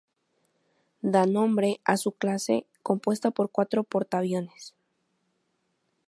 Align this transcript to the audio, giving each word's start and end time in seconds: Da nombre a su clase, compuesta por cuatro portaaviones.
Da 1.03 1.27
nombre 1.27 1.79
a 1.85 1.95
su 1.95 2.13
clase, 2.13 2.65
compuesta 2.81 3.29
por 3.29 3.51
cuatro 3.51 3.83
portaaviones. 3.83 4.73